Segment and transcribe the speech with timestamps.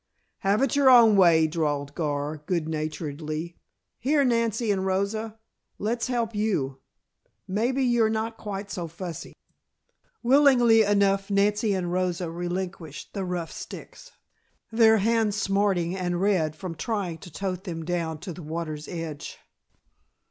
[0.39, 3.59] "Have it your own way," drawled Gar, good naturedly.
[3.99, 5.37] "Here, Nancy and Rosa,
[5.77, 6.79] let's help you.
[7.47, 9.35] Maybe you're not quite so fussy."
[10.23, 14.11] Willingly enough Nancy and Rosa relinquished the rough sticks,
[14.71, 19.37] their hands smarting and red from trying to tote them down to the water's edge.